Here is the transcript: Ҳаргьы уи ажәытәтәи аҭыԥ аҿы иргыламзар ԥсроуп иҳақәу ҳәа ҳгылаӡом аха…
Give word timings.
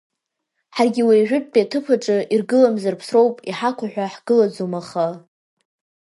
Ҳаргьы 0.75 1.03
уи 1.07 1.17
ажәытәтәи 1.23 1.63
аҭыԥ 1.63 1.85
аҿы 1.95 2.17
иргыламзар 2.33 2.95
ԥсроуп 2.99 3.35
иҳақәу 3.49 3.87
ҳәа 3.91 4.13
ҳгылаӡом 4.13 4.73
аха… 4.81 5.07